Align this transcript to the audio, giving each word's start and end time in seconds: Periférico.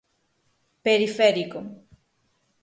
Periférico. 0.85 1.59